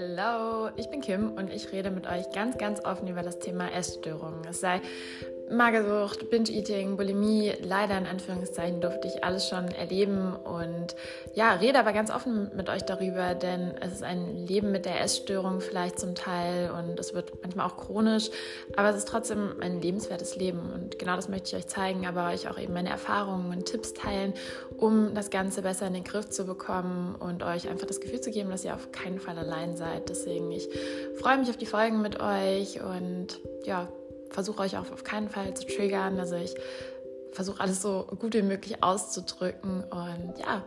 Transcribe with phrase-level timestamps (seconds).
[0.00, 3.72] Hallo, ich bin Kim und ich rede mit euch ganz, ganz offen über das Thema
[3.72, 4.44] Essstörungen.
[4.48, 4.80] Es sei
[5.50, 10.94] Magersucht, Binge-Eating, Bulimie, leider in Anführungszeichen durfte ich alles schon erleben und
[11.34, 15.00] ja, rede aber ganz offen mit euch darüber, denn es ist ein Leben mit der
[15.00, 18.30] Essstörung vielleicht zum Teil und es wird manchmal auch chronisch,
[18.76, 22.28] aber es ist trotzdem ein lebenswertes Leben und genau das möchte ich euch zeigen, aber
[22.28, 24.34] euch auch eben meine Erfahrungen und Tipps teilen,
[24.76, 28.30] um das Ganze besser in den Griff zu bekommen und euch einfach das Gefühl zu
[28.30, 30.08] geben, dass ihr auf keinen Fall allein seid.
[30.08, 30.68] Deswegen, ich
[31.20, 33.88] freue mich auf die Folgen mit euch und ja,
[34.30, 36.18] versuche euch auch auf keinen Fall zu triggern.
[36.18, 36.54] Also ich
[37.32, 39.84] versuche alles so gut wie möglich auszudrücken.
[39.84, 40.64] Und ja,